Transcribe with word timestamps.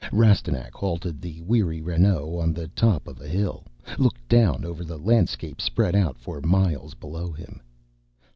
Rastignac 0.11 0.73
halted 0.73 1.21
the 1.21 1.41
weary 1.41 1.79
Renault 1.79 2.39
on 2.39 2.53
the 2.53 2.67
top 2.69 3.07
of 3.07 3.21
a 3.21 3.27
hill, 3.27 3.67
looked 3.99 4.27
down 4.27 4.65
over 4.65 4.83
the 4.83 4.97
landscape 4.97 5.61
spread 5.61 5.95
out 5.95 6.17
for 6.17 6.41
miles 6.41 6.95
below 6.95 7.31
him. 7.31 7.61